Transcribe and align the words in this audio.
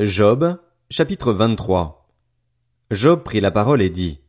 Job, 0.00 0.58
chapitre 0.90 1.32
23. 1.32 2.08
Job 2.90 3.22
prit 3.22 3.38
la 3.38 3.52
parole 3.52 3.80
et 3.80 3.90
dit, 3.90 4.22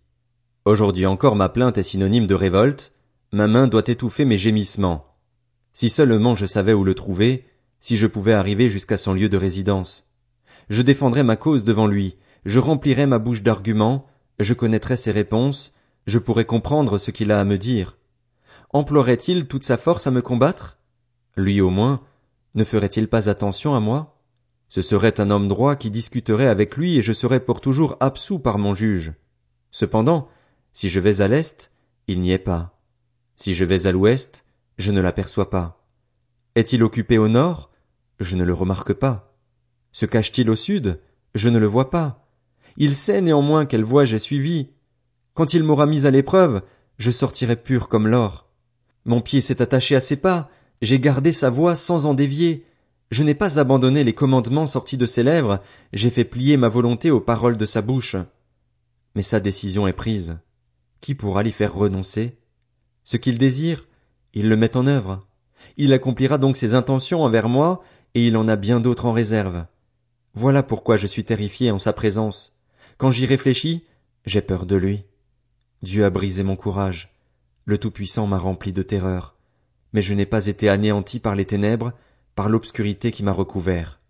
Aujourd'hui 0.63 1.07
encore 1.07 1.35
ma 1.35 1.49
plainte 1.49 1.79
est 1.79 1.83
synonyme 1.83 2.27
de 2.27 2.35
révolte, 2.35 2.93
ma 3.31 3.47
main 3.47 3.65
doit 3.65 3.87
étouffer 3.87 4.25
mes 4.25 4.37
gémissements. 4.37 5.17
Si 5.73 5.89
seulement 5.89 6.35
je 6.35 6.45
savais 6.45 6.73
où 6.73 6.83
le 6.83 6.93
trouver, 6.93 7.47
si 7.79 7.95
je 7.95 8.05
pouvais 8.05 8.33
arriver 8.33 8.69
jusqu'à 8.69 8.95
son 8.95 9.15
lieu 9.15 9.27
de 9.27 9.37
résidence. 9.37 10.07
Je 10.69 10.83
défendrais 10.83 11.23
ma 11.23 11.35
cause 11.35 11.63
devant 11.63 11.87
lui, 11.87 12.15
je 12.45 12.59
remplirais 12.59 13.07
ma 13.07 13.17
bouche 13.17 13.41
d'arguments, 13.41 14.05
je 14.39 14.53
connaîtrais 14.53 14.97
ses 14.97 15.11
réponses, 15.11 15.73
je 16.05 16.19
pourrais 16.19 16.45
comprendre 16.45 16.99
ce 16.99 17.09
qu'il 17.09 17.31
a 17.31 17.39
à 17.39 17.43
me 17.43 17.57
dire. 17.57 17.97
Emploierait-il 18.69 19.47
toute 19.47 19.63
sa 19.63 19.77
force 19.77 20.05
à 20.05 20.11
me 20.11 20.21
combattre? 20.21 20.77
Lui 21.35 21.59
au 21.59 21.71
moins, 21.71 22.03
ne 22.53 22.63
ferait-il 22.63 23.07
pas 23.07 23.31
attention 23.31 23.73
à 23.73 23.79
moi? 23.79 24.14
Ce 24.75 24.81
serait 24.81 25.21
un 25.21 25.31
homme 25.31 25.47
droit 25.47 25.77
qui 25.77 25.89
discuterait 25.89 26.47
avec 26.49 26.75
lui 26.75 26.97
et 26.97 27.01
je 27.01 27.13
serais 27.13 27.39
pour 27.39 27.61
toujours 27.61 27.95
absous 28.01 28.39
par 28.39 28.57
mon 28.57 28.75
juge. 28.75 29.13
Cependant, 29.71 30.27
si 30.73 30.89
je 30.89 30.99
vais 30.99 31.21
à 31.21 31.29
l'est, 31.29 31.71
il 32.07 32.19
n'y 32.19 32.31
est 32.31 32.37
pas. 32.37 32.77
Si 33.37 33.53
je 33.53 33.63
vais 33.63 33.87
à 33.87 33.93
l'ouest, 33.93 34.43
je 34.77 34.91
ne 34.91 34.99
l'aperçois 34.99 35.49
pas. 35.49 35.81
Est-il 36.55 36.83
occupé 36.83 37.17
au 37.17 37.29
nord? 37.29 37.71
Je 38.19 38.35
ne 38.35 38.43
le 38.43 38.53
remarque 38.53 38.91
pas. 38.91 39.33
Se 39.93 40.05
cache-t-il 40.05 40.49
au 40.49 40.57
sud? 40.57 40.99
Je 41.35 41.47
ne 41.47 41.57
le 41.57 41.67
vois 41.67 41.89
pas. 41.89 42.27
Il 42.75 42.95
sait 42.95 43.21
néanmoins 43.21 43.65
quelle 43.65 43.85
voie 43.85 44.03
j'ai 44.03 44.19
suivie. 44.19 44.71
Quand 45.35 45.53
il 45.53 45.63
m'aura 45.63 45.85
mis 45.85 46.05
à 46.05 46.11
l'épreuve, 46.11 46.61
je 46.97 47.11
sortirai 47.11 47.55
pur 47.55 47.87
comme 47.87 48.09
l'or. 48.09 48.49
Mon 49.05 49.21
pied 49.21 49.39
s'est 49.39 49.61
attaché 49.61 49.95
à 49.95 50.01
ses 50.01 50.17
pas, 50.17 50.49
j'ai 50.81 50.99
gardé 50.99 51.31
sa 51.31 51.49
voie 51.49 51.77
sans 51.77 52.05
en 52.05 52.13
dévier, 52.13 52.65
je 53.11 53.23
n'ai 53.23 53.35
pas 53.35 53.59
abandonné 53.59 54.03
les 54.03 54.13
commandements 54.13 54.67
sortis 54.67 54.97
de 54.97 55.05
ses 55.05 55.23
lèvres, 55.23 55.61
j'ai 55.93 56.09
fait 56.09 56.25
plier 56.25 56.57
ma 56.57 56.69
volonté 56.69 57.11
aux 57.11 57.21
paroles 57.21 57.57
de 57.57 57.65
sa 57.65 57.81
bouche. 57.81 58.15
Mais 59.15 59.21
sa 59.21 59.39
décision 59.39 59.87
est 59.87 59.93
prise. 59.93 60.37
Qui 61.01 61.15
pourra 61.15 61.43
l'y 61.43 61.51
faire 61.51 61.73
renoncer? 61.73 62.37
Ce 63.03 63.17
qu'il 63.17 63.37
désire, 63.37 63.87
il 64.33 64.49
le 64.49 64.57
met 64.57 64.75
en 64.75 64.87
œuvre. 64.87 65.27
Il 65.77 65.93
accomplira 65.93 66.37
donc 66.37 66.57
ses 66.57 66.73
intentions 66.73 67.23
envers 67.23 67.47
moi, 67.47 67.83
et 68.15 68.25
il 68.25 68.37
en 68.37 68.47
a 68.47 68.55
bien 68.55 68.79
d'autres 68.79 69.05
en 69.05 69.13
réserve. 69.13 69.65
Voilà 70.33 70.63
pourquoi 70.63 70.97
je 70.97 71.07
suis 71.07 71.23
terrifié 71.23 71.71
en 71.71 71.79
sa 71.79 71.93
présence. 71.93 72.53
Quand 72.97 73.11
j'y 73.11 73.25
réfléchis, 73.25 73.83
j'ai 74.25 74.41
peur 74.41 74.65
de 74.65 74.75
lui. 74.75 75.03
Dieu 75.81 76.05
a 76.05 76.09
brisé 76.09 76.43
mon 76.43 76.55
courage. 76.55 77.13
Le 77.65 77.77
Tout-Puissant 77.77 78.25
m'a 78.25 78.37
rempli 78.37 78.73
de 78.73 78.81
terreur. 78.81 79.35
Mais 79.93 80.01
je 80.01 80.13
n'ai 80.13 80.25
pas 80.25 80.47
été 80.47 80.67
anéanti 80.69 81.19
par 81.19 81.35
les 81.35 81.45
ténèbres, 81.45 81.93
par 82.35 82.49
l'obscurité 82.49 83.11
qui 83.11 83.23
m'a 83.23 83.31
recouvert. 83.31 84.01